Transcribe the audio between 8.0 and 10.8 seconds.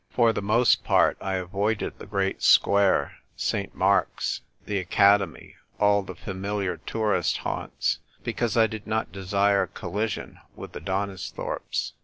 because I did not desire collision with